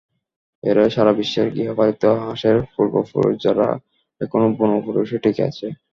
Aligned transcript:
এরাই 0.63 0.89
সারা 0.91 1.11
বিশ্বের 1.19 1.47
গৃহপালিত 1.55 2.03
হাঁসের 2.21 2.57
পূর্বপুরুষ, 2.73 3.33
যারা 3.45 3.67
এখনো 4.21 4.47
বুনো 4.57 4.75
পরিবেশে 4.85 5.17
টিকে 5.23 5.43
আছে। 5.49 5.67